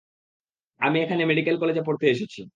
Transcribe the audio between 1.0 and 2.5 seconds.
এখানে মেডিকেল কলেজে পড়তে এসেছি।